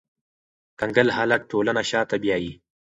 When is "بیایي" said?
2.23-2.51